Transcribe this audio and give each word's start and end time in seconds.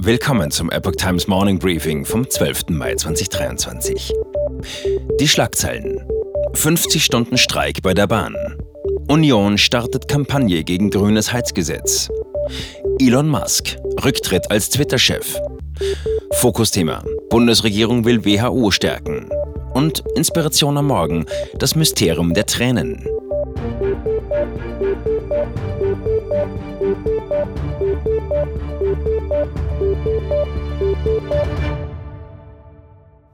Willkommen 0.00 0.52
zum 0.52 0.70
Epoch 0.70 0.94
Times 0.96 1.26
Morning 1.26 1.58
Briefing 1.58 2.04
vom 2.04 2.30
12. 2.30 2.68
Mai 2.68 2.94
2023. 2.94 4.12
Die 5.18 5.26
Schlagzeilen. 5.26 6.00
50 6.54 7.04
Stunden 7.04 7.36
Streik 7.36 7.82
bei 7.82 7.94
der 7.94 8.06
Bahn. 8.06 8.36
Union 9.08 9.58
startet 9.58 10.06
Kampagne 10.06 10.62
gegen 10.62 10.90
grünes 10.90 11.32
Heizgesetz. 11.32 12.08
Elon 13.00 13.28
Musk. 13.28 13.76
Rücktritt 14.04 14.48
als 14.52 14.70
Twitter-Chef. 14.70 15.36
Fokusthema. 16.34 17.02
Bundesregierung 17.28 18.04
will 18.04 18.24
WHO 18.24 18.70
stärken. 18.70 19.28
Und 19.74 20.04
Inspiration 20.14 20.76
am 20.78 20.86
Morgen. 20.86 21.26
Das 21.58 21.74
Mysterium 21.74 22.34
der 22.34 22.46
Tränen. 22.46 23.04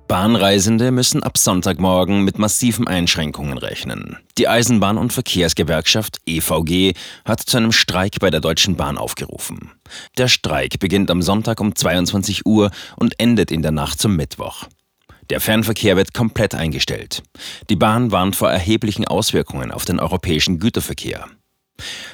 Bahnreisende 0.09 0.91
müssen 0.93 1.23
ab 1.23 1.37
Sonntagmorgen 1.37 2.25
mit 2.25 2.39
massiven 2.39 2.87
Einschränkungen 2.87 3.59
rechnen. 3.59 4.17
Die 4.39 4.49
Eisenbahn- 4.49 4.97
und 4.97 5.13
Verkehrsgewerkschaft 5.13 6.21
EVG 6.27 6.93
hat 7.25 7.41
zu 7.41 7.57
einem 7.57 7.73
Streik 7.73 8.21
bei 8.21 8.31
der 8.31 8.41
Deutschen 8.41 8.77
Bahn 8.77 8.97
aufgerufen. 8.97 9.73
Der 10.17 10.29
Streik 10.29 10.79
beginnt 10.79 11.11
am 11.11 11.21
Sonntag 11.21 11.61
um 11.61 11.75
22 11.75 12.47
Uhr 12.47 12.71
und 12.97 13.19
endet 13.19 13.51
in 13.51 13.63
der 13.63 13.73
Nacht 13.73 14.01
zum 14.01 14.15
Mittwoch. 14.15 14.65
Der 15.31 15.41
Fernverkehr 15.41 15.97
wird 15.97 16.15
komplett 16.15 16.55
eingestellt. 16.55 17.23
Die 17.69 17.77
Bahn 17.77 18.13
warnt 18.13 18.37
vor 18.37 18.51
erheblichen 18.51 19.07
Auswirkungen 19.07 19.73
auf 19.73 19.85
den 19.85 19.99
europäischen 19.99 20.59
Güterverkehr. 20.59 21.27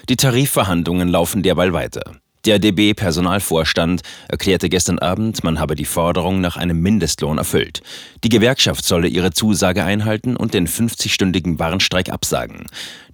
Die 0.09 0.17
Tarifverhandlungen 0.17 1.09
laufen 1.09 1.43
derweil 1.43 1.73
weiter. 1.73 2.15
Der 2.47 2.59
DB-Personalvorstand 2.59 4.01
erklärte 4.29 4.71
gestern 4.71 4.99
Abend, 4.99 5.45
man 5.45 5.61
habe 5.61 5.75
die 5.75 5.85
Forderung 5.85 6.41
nach 6.41 6.57
einem 6.57 6.81
Mindestlohn 6.81 7.37
erfüllt. 7.37 7.83
Die 8.25 8.31
Gewerkschaft 8.31 8.83
solle 8.83 9.09
ihre 9.09 9.33
Zusage 9.33 9.85
einhalten 9.85 10.37
und 10.37 10.55
den 10.55 10.67
50-stündigen 10.67 11.59
Warnstreik 11.59 12.09
absagen. 12.09 12.65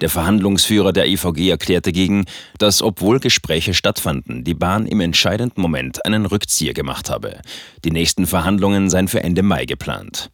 Der 0.00 0.10
Verhandlungsführer 0.10 0.92
der 0.92 1.08
EVG 1.08 1.50
erklärte 1.50 1.90
gegen, 1.90 2.26
dass 2.58 2.82
obwohl 2.82 3.18
Gespräche 3.18 3.74
stattfanden, 3.74 4.44
die 4.44 4.54
Bahn 4.54 4.86
im 4.86 5.00
entscheidenden 5.00 5.60
Moment 5.60 6.04
einen 6.04 6.26
Rückzieher 6.26 6.74
gemacht 6.74 7.10
habe. 7.10 7.40
Die 7.84 7.90
nächsten 7.90 8.26
Verhandlungen 8.28 8.90
seien 8.90 9.08
für 9.08 9.24
Ende 9.24 9.42
Mai 9.42 9.64
geplant. 9.64 10.30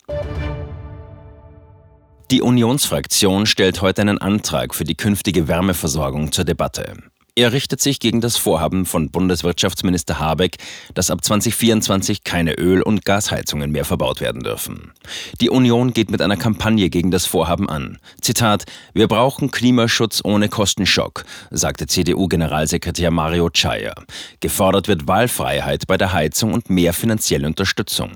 Die 2.31 2.43
Unionsfraktion 2.43 3.47
stellt 3.47 3.81
heute 3.81 4.03
einen 4.03 4.19
Antrag 4.19 4.75
für 4.75 4.85
die 4.85 4.95
künftige 4.95 5.49
Wärmeversorgung 5.49 6.33
zur 6.33 6.45
Debatte. 6.45 6.95
Er 7.35 7.55
richtet 7.55 7.81
sich 7.81 7.99
gegen 7.99 8.21
das 8.21 8.37
Vorhaben 8.37 8.85
von 8.85 9.11
Bundeswirtschaftsminister 9.11 10.21
Habeck, 10.21 10.59
dass 10.93 11.11
ab 11.11 11.25
2024 11.25 12.25
keine 12.25 12.59
Öl- 12.59 12.83
und 12.83 13.07
Gasheizungen 13.07 13.73
mehr 13.73 13.87
verbaut 13.87 14.21
werden 14.21 14.43
dürfen. 14.43 14.93
Die 15.41 15.49
Union 15.49 15.95
geht 15.95 16.11
mit 16.11 16.21
einer 16.21 16.37
Kampagne 16.37 16.91
gegen 16.91 17.11
das 17.11 17.25
Vorhaben 17.25 17.71
an. 17.71 17.97
Zitat: 18.21 18.67
Wir 18.93 19.09
brauchen 19.09 19.51
Klimaschutz 19.51 20.21
ohne 20.23 20.51
Kostenschock, 20.51 21.25
sagte 21.51 21.87
CDU-Generalsekretär 21.87 23.11
Mario 23.11 23.49
Czaja. 23.49 23.95
Gefordert 24.41 24.89
wird 24.89 25.09
Wahlfreiheit 25.09 25.87
bei 25.87 25.97
der 25.97 26.13
Heizung 26.13 26.53
und 26.53 26.69
mehr 26.69 26.93
finanzielle 26.93 27.47
Unterstützung. 27.47 28.11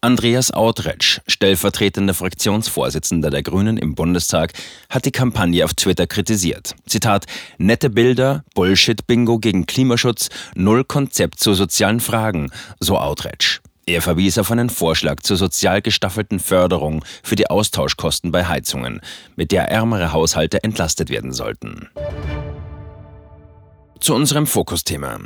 Andreas 0.00 0.52
Autretsch, 0.52 1.20
stellvertretender 1.26 2.14
Fraktionsvorsitzender 2.14 3.30
der 3.30 3.42
Grünen 3.42 3.76
im 3.76 3.94
Bundestag, 3.94 4.52
hat 4.88 5.04
die 5.04 5.12
Kampagne 5.12 5.64
auf 5.64 5.74
Twitter 5.74 6.06
kritisiert. 6.06 6.74
Zitat: 6.86 7.26
Nette 7.58 7.90
Bilder, 7.90 8.44
Bullshit-Bingo 8.54 9.38
gegen 9.38 9.66
Klimaschutz, 9.66 10.28
null 10.54 10.84
Konzept 10.84 11.40
zu 11.40 11.54
sozialen 11.54 12.00
Fragen, 12.00 12.50
so 12.78 12.98
Autretsch. 12.98 13.60
Er 13.86 14.02
verwies 14.02 14.38
auf 14.38 14.52
einen 14.52 14.70
Vorschlag 14.70 15.20
zur 15.20 15.36
sozial 15.36 15.82
gestaffelten 15.82 16.38
Förderung 16.38 17.04
für 17.24 17.34
die 17.34 17.50
Austauschkosten 17.50 18.30
bei 18.30 18.46
Heizungen, 18.46 19.00
mit 19.34 19.50
der 19.50 19.68
ärmere 19.68 20.12
Haushalte 20.12 20.62
entlastet 20.62 21.10
werden 21.10 21.32
sollten. 21.32 21.88
Zu 24.00 24.14
unserem 24.14 24.46
Fokusthema. 24.46 25.18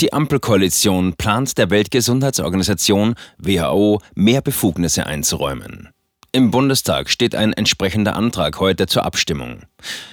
Die 0.00 0.14
Ampelkoalition 0.14 1.12
plant 1.12 1.58
der 1.58 1.68
Weltgesundheitsorganisation 1.68 3.16
WHO 3.36 4.00
mehr 4.14 4.40
Befugnisse 4.40 5.04
einzuräumen. 5.04 5.90
Im 6.32 6.50
Bundestag 6.50 7.10
steht 7.10 7.34
ein 7.34 7.52
entsprechender 7.52 8.16
Antrag 8.16 8.60
heute 8.60 8.86
zur 8.86 9.04
Abstimmung. 9.04 9.64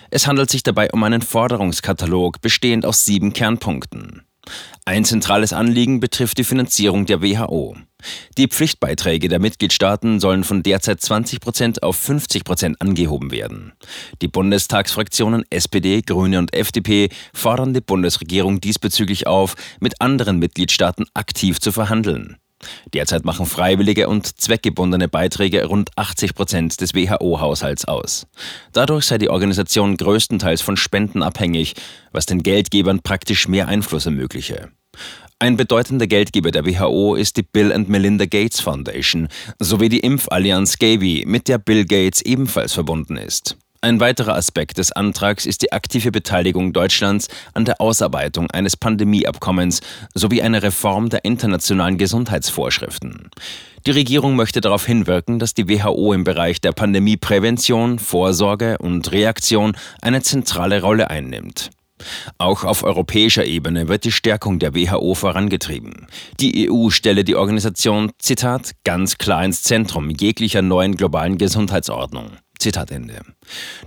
Es 0.10 0.28
handelt 0.28 0.50
sich 0.50 0.64
dabei 0.64 0.92
um 0.92 1.04
einen 1.04 1.22
Forderungskatalog 1.22 2.42
bestehend 2.42 2.86
aus 2.86 3.06
sieben 3.06 3.32
Kernpunkten. 3.32 4.27
Ein 4.86 5.04
zentrales 5.04 5.54
Anliegen 5.54 6.00
betrifft 6.00 6.38
die 6.38 6.44
Finanzierung 6.44 7.06
der 7.06 7.22
WHO. 7.22 7.76
Die 8.38 8.48
Pflichtbeiträge 8.48 9.28
der 9.28 9.40
Mitgliedstaaten 9.40 10.20
sollen 10.20 10.44
von 10.44 10.64
derzeit 10.64 11.02
20 11.02 11.40
Prozent 11.40 11.84
auf 11.84 11.98
50 11.98 12.44
Prozent 12.44 12.82
angehoben 12.82 13.32
werden. 13.32 13.74
Die 14.22 14.28
Bundestagsfraktionen 14.28 15.44
SPD, 15.50 16.02
Grüne 16.02 16.40
und 16.40 16.54
FDP 16.54 17.10
fordern 17.34 17.74
die 17.74 17.82
Bundesregierung 17.82 18.62
diesbezüglich 18.62 19.28
auf, 19.28 19.56
mit 19.80 20.00
anderen 20.00 20.40
Mitgliedstaaten 20.40 21.06
aktiv 21.14 21.60
zu 21.60 21.72
verhandeln. 21.72 22.38
Derzeit 22.94 23.26
machen 23.26 23.46
freiwillige 23.46 24.08
und 24.08 24.40
zweckgebundene 24.40 25.08
Beiträge 25.08 25.66
rund 25.66 25.92
80 25.96 26.34
Prozent 26.34 26.82
des 26.82 26.94
WHO-Haushalts 26.94 27.86
aus. 27.86 28.28
Dadurch 28.74 29.06
sei 29.06 29.18
die 29.18 29.30
Organisation 29.30 29.98
größtenteils 29.98 30.62
von 30.62 30.78
Spenden 30.78 31.22
abhängig, 31.22 31.76
was 32.12 32.26
den 32.26 32.44
Geldgebern 32.44 33.02
praktisch 33.02 33.48
mehr 33.48 33.68
Einfluss 33.68 34.06
ermögliche. 34.06 34.72
Ein 35.40 35.56
bedeutender 35.56 36.08
Geldgeber 36.08 36.50
der 36.50 36.66
WHO 36.66 37.14
ist 37.14 37.38
die 37.38 37.44
Bill 37.44 37.72
and 37.72 37.90
Melinda 37.90 38.26
Gates 38.26 38.60
Foundation 38.60 39.28
sowie 39.60 39.90
die 39.90 40.00
Impfallianz 40.00 40.80
Gavi, 40.80 41.26
mit 41.28 41.48
der 41.48 41.60
Bill 41.60 41.86
Gates 41.86 42.24
ebenfalls 42.24 42.74
verbunden 42.74 43.18
ist. 43.18 43.56
Ein 43.82 44.00
weiterer 44.00 44.36
Aspekt 44.36 44.80
des 44.80 44.92
Antrags 44.92 45.46
ist 45.46 45.62
die 45.62 45.72
aktive 45.72 46.12
Beteiligung 46.12 46.74
Deutschlands 46.74 47.28
an 47.54 47.64
der 47.64 47.80
Ausarbeitung 47.80 48.50
eines 48.50 48.76
Pandemieabkommens 48.76 49.82
sowie 50.16 50.42
eine 50.42 50.64
Reform 50.64 51.10
der 51.10 51.24
internationalen 51.26 51.98
Gesundheitsvorschriften. 52.00 53.30
Die 53.86 53.92
Regierung 53.92 54.36
möchte 54.36 54.62
darauf 54.62 54.86
hinwirken, 54.86 55.38
dass 55.38 55.54
die 55.54 55.70
WHO 55.70 56.14
im 56.14 56.24
Bereich 56.24 56.60
der 56.60 56.72
Pandemieprävention, 56.72 58.00
Vorsorge 58.00 58.80
und 58.80 59.12
Reaktion 59.12 59.78
eine 60.02 60.22
zentrale 60.24 60.82
Rolle 60.82 61.12
einnimmt. 61.12 61.70
Auch 62.38 62.64
auf 62.64 62.84
europäischer 62.84 63.46
Ebene 63.46 63.88
wird 63.88 64.04
die 64.04 64.12
Stärkung 64.12 64.60
der 64.60 64.76
WHO 64.76 65.16
vorangetrieben. 65.16 66.08
Die 66.40 66.70
EU 66.70 66.90
stelle 66.90 67.24
die 67.24 67.36
Organisation, 67.36 68.12
Zitat, 68.20 68.72
ganz 68.84 69.18
klar 69.18 69.44
ins 69.44 69.64
Zentrum 69.64 70.10
jeglicher 70.10 70.62
neuen 70.62 70.96
globalen 70.96 71.38
Gesundheitsordnung. 71.38 72.32
Zitat 72.60 72.92
Ende. 72.92 73.22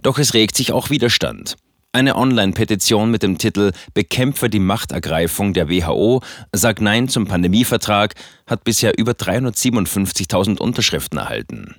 Doch 0.02 0.18
es 0.18 0.34
regt 0.34 0.56
sich 0.56 0.72
auch 0.72 0.90
Widerstand. 0.90 1.56
Eine 1.92 2.14
Online-Petition 2.14 3.10
mit 3.10 3.24
dem 3.24 3.38
Titel 3.38 3.72
Bekämpfe 3.94 4.48
die 4.48 4.60
Machtergreifung 4.60 5.54
der 5.54 5.68
WHO, 5.68 6.22
sag 6.52 6.80
Nein 6.80 7.08
zum 7.08 7.26
Pandemievertrag 7.26 8.14
hat 8.46 8.62
bisher 8.62 8.96
über 8.96 9.12
357.000 9.12 10.58
Unterschriften 10.58 11.18
erhalten. 11.18 11.74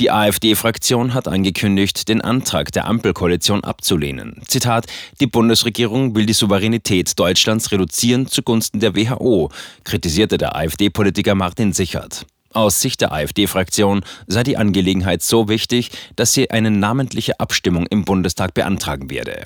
Die 0.00 0.10
AfD-Fraktion 0.10 1.14
hat 1.14 1.28
angekündigt, 1.28 2.08
den 2.08 2.20
Antrag 2.20 2.72
der 2.72 2.86
Ampelkoalition 2.86 3.64
abzulehnen. 3.64 4.42
Zitat: 4.46 4.86
Die 5.20 5.26
Bundesregierung 5.26 6.14
will 6.14 6.26
die 6.26 6.32
Souveränität 6.32 7.18
Deutschlands 7.18 7.72
reduzieren 7.72 8.26
zugunsten 8.26 8.80
der 8.80 8.94
WHO, 8.94 9.50
kritisierte 9.84 10.38
der 10.38 10.56
AfD-Politiker 10.56 11.34
Martin 11.34 11.72
Sichert. 11.72 12.26
Aus 12.52 12.80
Sicht 12.80 13.00
der 13.00 13.12
AfD-Fraktion 13.12 14.02
sei 14.26 14.42
die 14.42 14.56
Angelegenheit 14.56 15.22
so 15.22 15.48
wichtig, 15.48 15.90
dass 16.16 16.32
sie 16.32 16.50
eine 16.50 16.70
namentliche 16.70 17.40
Abstimmung 17.40 17.86
im 17.86 18.04
Bundestag 18.04 18.54
beantragen 18.54 19.10
werde. 19.10 19.44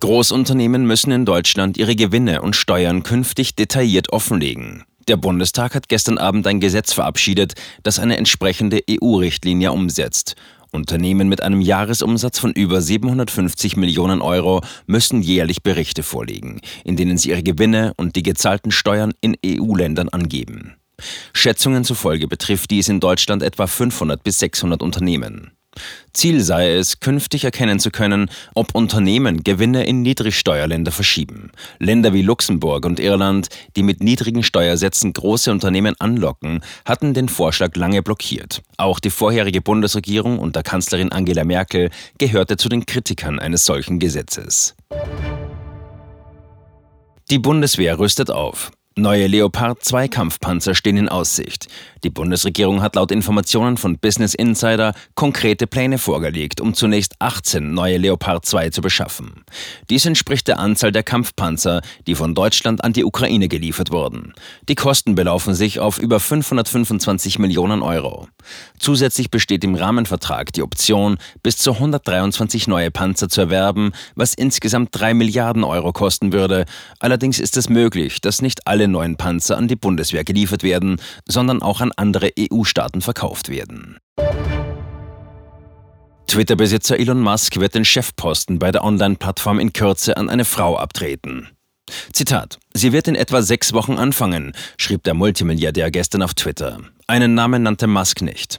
Großunternehmen 0.00 0.86
müssen 0.86 1.12
in 1.12 1.24
Deutschland 1.24 1.76
ihre 1.76 1.96
Gewinne 1.96 2.42
und 2.42 2.56
Steuern 2.56 3.02
künftig 3.02 3.56
detailliert 3.56 4.12
offenlegen. 4.12 4.84
Der 5.08 5.16
Bundestag 5.16 5.74
hat 5.74 5.88
gestern 5.88 6.18
Abend 6.18 6.46
ein 6.46 6.60
Gesetz 6.60 6.92
verabschiedet, 6.92 7.54
das 7.82 7.98
eine 7.98 8.16
entsprechende 8.16 8.80
EU-Richtlinie 8.88 9.72
umsetzt. 9.72 10.36
Unternehmen 10.74 11.28
mit 11.28 11.42
einem 11.42 11.60
Jahresumsatz 11.60 12.38
von 12.38 12.52
über 12.52 12.80
750 12.80 13.76
Millionen 13.76 14.20
Euro 14.20 14.60
müssen 14.86 15.22
jährlich 15.22 15.62
Berichte 15.62 16.02
vorlegen, 16.02 16.60
in 16.84 16.96
denen 16.96 17.16
sie 17.16 17.30
ihre 17.30 17.42
Gewinne 17.42 17.92
und 17.96 18.16
die 18.16 18.22
gezahlten 18.22 18.70
Steuern 18.70 19.12
in 19.20 19.36
EU-Ländern 19.44 20.08
angeben. 20.08 20.74
Schätzungen 21.32 21.84
zufolge 21.84 22.28
betrifft 22.28 22.70
dies 22.70 22.88
in 22.88 23.00
Deutschland 23.00 23.42
etwa 23.42 23.66
500 23.66 24.22
bis 24.22 24.38
600 24.38 24.82
Unternehmen. 24.82 25.52
Ziel 26.12 26.40
sei 26.40 26.72
es, 26.72 27.00
künftig 27.00 27.44
erkennen 27.44 27.78
zu 27.78 27.90
können, 27.90 28.30
ob 28.54 28.74
Unternehmen 28.74 29.42
Gewinne 29.42 29.84
in 29.84 30.02
Niedrigsteuerländer 30.02 30.92
verschieben. 30.92 31.50
Länder 31.78 32.12
wie 32.12 32.22
Luxemburg 32.22 32.86
und 32.86 33.00
Irland, 33.00 33.48
die 33.76 33.82
mit 33.82 34.02
niedrigen 34.02 34.42
Steuersätzen 34.42 35.12
große 35.12 35.50
Unternehmen 35.50 35.94
anlocken, 35.98 36.62
hatten 36.84 37.14
den 37.14 37.28
Vorschlag 37.28 37.74
lange 37.76 38.02
blockiert. 38.02 38.62
Auch 38.76 39.00
die 39.00 39.10
vorherige 39.10 39.60
Bundesregierung 39.60 40.38
unter 40.38 40.62
Kanzlerin 40.62 41.12
Angela 41.12 41.44
Merkel 41.44 41.90
gehörte 42.18 42.56
zu 42.56 42.68
den 42.68 42.86
Kritikern 42.86 43.38
eines 43.38 43.64
solchen 43.64 43.98
Gesetzes. 43.98 44.74
Die 47.30 47.38
Bundeswehr 47.38 47.98
rüstet 47.98 48.30
auf. 48.30 48.70
Neue 48.96 49.26
Leopard 49.26 49.82
2 49.82 50.06
Kampfpanzer 50.06 50.76
stehen 50.76 50.96
in 50.96 51.08
Aussicht. 51.08 51.66
Die 52.04 52.10
Bundesregierung 52.10 52.80
hat 52.80 52.94
laut 52.94 53.10
Informationen 53.10 53.76
von 53.76 53.98
Business 53.98 54.34
Insider 54.34 54.94
konkrete 55.16 55.66
Pläne 55.66 55.98
vorgelegt, 55.98 56.60
um 56.60 56.74
zunächst 56.74 57.14
18 57.18 57.74
neue 57.74 57.96
Leopard 57.96 58.46
2 58.46 58.70
zu 58.70 58.82
beschaffen. 58.82 59.44
Dies 59.90 60.06
entspricht 60.06 60.46
der 60.46 60.60
Anzahl 60.60 60.92
der 60.92 61.02
Kampfpanzer, 61.02 61.82
die 62.06 62.14
von 62.14 62.36
Deutschland 62.36 62.84
an 62.84 62.92
die 62.92 63.04
Ukraine 63.04 63.48
geliefert 63.48 63.90
wurden. 63.90 64.32
Die 64.68 64.76
Kosten 64.76 65.16
belaufen 65.16 65.54
sich 65.54 65.80
auf 65.80 65.98
über 65.98 66.20
525 66.20 67.40
Millionen 67.40 67.82
Euro. 67.82 68.28
Zusätzlich 68.78 69.28
besteht 69.30 69.64
im 69.64 69.74
Rahmenvertrag 69.74 70.52
die 70.52 70.62
Option, 70.62 71.18
bis 71.42 71.56
zu 71.56 71.72
123 71.72 72.68
neue 72.68 72.92
Panzer 72.92 73.28
zu 73.28 73.40
erwerben, 73.40 73.90
was 74.14 74.34
insgesamt 74.34 74.90
3 74.92 75.14
Milliarden 75.14 75.64
Euro 75.64 75.92
kosten 75.92 76.32
würde. 76.32 76.64
Allerdings 77.00 77.40
ist 77.40 77.56
es 77.56 77.68
möglich, 77.68 78.20
dass 78.20 78.40
nicht 78.40 78.68
alle 78.68 78.83
neuen 78.88 79.16
Panzer 79.16 79.56
an 79.56 79.68
die 79.68 79.76
Bundeswehr 79.76 80.24
geliefert 80.24 80.62
werden, 80.62 81.00
sondern 81.26 81.62
auch 81.62 81.80
an 81.80 81.92
andere 81.96 82.30
EU-Staaten 82.38 83.00
verkauft 83.00 83.48
werden. 83.48 83.98
Twitter-Besitzer 86.26 86.98
Elon 86.98 87.20
Musk 87.20 87.60
wird 87.60 87.74
den 87.74 87.84
Chefposten 87.84 88.58
bei 88.58 88.72
der 88.72 88.82
Online-Plattform 88.82 89.60
in 89.60 89.72
Kürze 89.72 90.16
an 90.16 90.28
eine 90.28 90.44
Frau 90.44 90.76
abtreten. 90.76 91.48
Zitat: 92.12 92.58
Sie 92.72 92.92
wird 92.92 93.08
in 93.08 93.14
etwa 93.14 93.42
sechs 93.42 93.72
Wochen 93.72 93.98
anfangen, 93.98 94.52
schrieb 94.78 95.02
der 95.04 95.14
Multimilliardär 95.14 95.90
gestern 95.90 96.22
auf 96.22 96.34
Twitter. 96.34 96.80
Einen 97.06 97.34
Namen 97.34 97.62
nannte 97.62 97.86
Musk 97.86 98.22
nicht. 98.22 98.58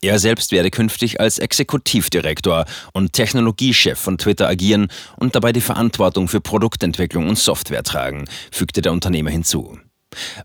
Er 0.00 0.18
selbst 0.18 0.52
werde 0.52 0.70
künftig 0.70 1.20
als 1.20 1.38
Exekutivdirektor 1.38 2.64
und 2.92 3.12
Technologiechef 3.12 3.98
von 3.98 4.18
Twitter 4.18 4.48
agieren 4.48 4.88
und 5.16 5.34
dabei 5.34 5.52
die 5.52 5.60
Verantwortung 5.60 6.28
für 6.28 6.40
Produktentwicklung 6.40 7.28
und 7.28 7.38
Software 7.38 7.82
tragen, 7.82 8.26
fügte 8.50 8.82
der 8.82 8.92
Unternehmer 8.92 9.30
hinzu. 9.30 9.78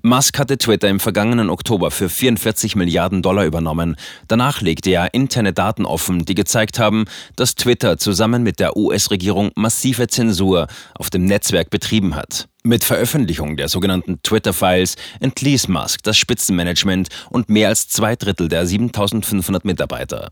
Musk 0.03 0.37
hatte 0.37 0.57
Twitter 0.57 0.89
im 0.89 0.99
vergangenen 0.99 1.49
Oktober 1.49 1.89
für 1.91 2.09
44 2.09 2.75
Milliarden 2.75 3.21
Dollar 3.21 3.45
übernommen. 3.45 3.95
Danach 4.27 4.61
legte 4.61 4.91
er 4.91 5.13
interne 5.13 5.53
Daten 5.53 5.85
offen, 5.85 6.25
die 6.25 6.35
gezeigt 6.35 6.77
haben, 6.77 7.05
dass 7.35 7.55
Twitter 7.55 7.97
zusammen 7.97 8.43
mit 8.43 8.59
der 8.59 8.77
US-Regierung 8.77 9.51
massive 9.55 10.07
Zensur 10.07 10.67
auf 10.93 11.09
dem 11.09 11.25
Netzwerk 11.25 11.69
betrieben 11.69 12.15
hat. 12.15 12.47
Mit 12.65 12.83
Veröffentlichung 12.83 13.57
der 13.57 13.67
sogenannten 13.67 14.23
Twitter-Files 14.23 14.95
entließ 15.19 15.67
Musk 15.67 16.01
das 16.01 16.17
Spitzenmanagement 16.17 17.09
und 17.29 17.47
mehr 17.47 17.67
als 17.67 17.87
zwei 17.89 18.15
Drittel 18.15 18.47
der 18.47 18.65
7500 18.65 19.63
Mitarbeiter. 19.65 20.29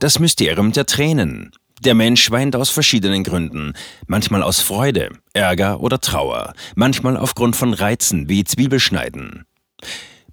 Das 0.00 0.18
Mysterium 0.18 0.72
der 0.72 0.86
Tränen. 0.86 1.52
Der 1.84 1.94
Mensch 1.94 2.32
weint 2.32 2.56
aus 2.56 2.68
verschiedenen 2.68 3.22
Gründen, 3.22 3.74
manchmal 4.08 4.42
aus 4.42 4.60
Freude, 4.60 5.10
Ärger 5.34 5.78
oder 5.78 6.00
Trauer, 6.00 6.54
manchmal 6.74 7.16
aufgrund 7.16 7.54
von 7.54 7.72
Reizen 7.72 8.28
wie 8.28 8.42
Zwiebelschneiden. 8.42 9.44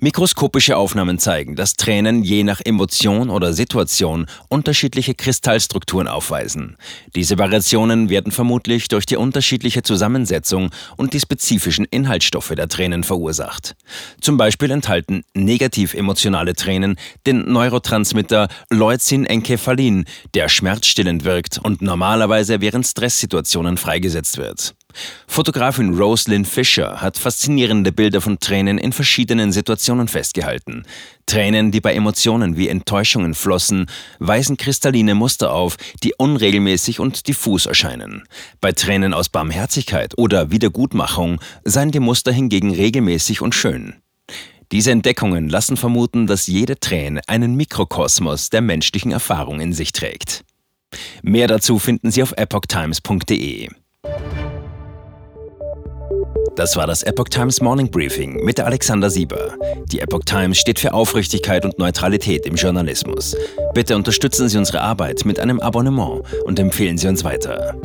Mikroskopische 0.04 0.76
Aufnahmen 0.76 1.18
zeigen, 1.18 1.56
dass 1.56 1.76
Tränen 1.78 2.24
je 2.24 2.44
nach 2.44 2.60
Emotion 2.60 3.30
oder 3.30 3.54
Situation 3.54 4.26
unterschiedliche 4.50 5.14
Kristallstrukturen 5.14 6.10
aufweisen. 6.10 6.76
Diese 7.16 7.38
Variationen 7.38 8.10
werden 8.10 8.34
vermutlich 8.34 8.90
durch 8.90 9.06
die 9.06 9.16
unterschiedliche 9.16 9.82
Zusammensetzung 9.82 10.72
und 10.98 11.14
die 11.14 11.22
spezifischen 11.22 11.86
Inhaltsstoffe 11.86 12.50
der 12.54 12.68
Tränen 12.68 13.06
verursacht. 13.06 13.78
Zum 14.20 14.36
Beispiel 14.36 14.72
enthalten 14.72 15.24
negativ 15.34 15.94
emotionale 15.94 16.54
Tränen 16.54 16.98
den 17.26 17.50
Neurotransmitter 17.50 18.50
Leucin-Enkephalin, 18.72 20.04
der 20.34 20.50
schmerzstillend 20.50 21.24
wirkt 21.24 21.60
und 21.64 21.82
normalerweise 21.82 22.60
während 22.60 22.86
Stresssituationen 22.86 23.78
freigesetzt 23.78 24.38
wird. 24.38 24.76
Fotografin 25.28 25.94
Roslyn 25.94 26.46
Fisher 26.46 27.02
hat 27.02 27.18
faszinierende 27.18 27.92
Bilder 27.92 28.22
von 28.22 28.40
Tränen 28.40 28.78
in 28.78 28.94
verschiedenen 28.94 29.52
Situationen 29.52 30.08
festgehalten. 30.08 30.86
Tränen, 31.26 31.72
die 31.72 31.82
bei 31.82 31.94
Emotionen 31.94 32.58
wie 32.58 32.68
Enttäuschungen 32.68 33.34
flossen, 33.34 33.88
weisen 34.20 34.58
kristalline 34.58 35.16
Muster 35.16 35.54
auf, 35.54 35.78
die 36.04 36.14
unregelmäßig 36.18 37.00
und 37.00 37.28
diffus 37.28 37.66
erscheinen. 37.66 38.24
Bei 38.62 38.72
Tränen 38.72 39.14
aus 39.14 39.30
Barmherzigkeit 39.30 40.18
oder 40.18 40.52
Wiedergutmachung 40.52 41.40
seien 41.64 41.92
die 41.92 42.00
Muster 42.00 42.32
hingegen 42.32 42.74
regelmäßig 42.74 43.42
und 43.42 43.56
schön. 43.56 43.96
Diese 44.72 44.92
Entdeckungen 44.92 45.50
lassen 45.50 45.78
vermuten, 45.78 46.26
dass 46.26 46.48
jede 46.48 46.80
Träne 46.80 47.22
einen 47.28 47.56
Mikrokosmos 47.56 48.50
der 48.50 48.62
menschlichen 48.62 49.12
Erfahrung 49.12 49.60
in 49.60 49.72
sich 49.72 49.92
trägt. 49.92 50.44
Mehr 51.22 51.48
dazu 51.48 51.80
finden 51.80 52.12
Sie 52.12 52.24
auf 52.24 52.34
epochtimes.de. 52.36 53.70
Das 56.56 56.78
war 56.78 56.86
das 56.86 57.02
Epoch 57.02 57.30
Times 57.30 57.62
Morning 57.62 57.90
Briefing 57.90 58.44
mit 58.46 58.60
Alexander 58.60 59.10
Sieber. 59.10 59.56
Die 59.92 60.00
Epoch 60.00 60.24
Times 60.24 60.60
steht 60.60 60.78
für 60.78 60.94
Aufrichtigkeit 60.94 61.66
und 61.66 61.80
Neutralität 61.80 62.46
im 62.46 62.56
Journalismus. 62.56 63.36
Bitte 63.74 63.96
unterstützen 63.96 64.50
Sie 64.50 64.58
unsere 64.60 64.82
Arbeit 64.82 65.26
mit 65.26 65.40
einem 65.40 65.60
Abonnement 65.60 66.22
und 66.46 66.60
empfehlen 66.60 66.98
Sie 66.98 67.08
uns 67.08 67.24
weiter. 67.24 67.76